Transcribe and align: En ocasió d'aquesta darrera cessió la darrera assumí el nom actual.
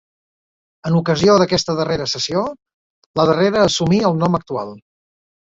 En 0.89 0.95
ocasió 0.99 1.35
d'aquesta 1.41 1.75
darrera 1.79 2.07
cessió 2.13 2.41
la 3.21 3.27
darrera 3.33 3.63
assumí 3.67 4.01
el 4.11 4.19
nom 4.25 4.41
actual. 4.41 4.75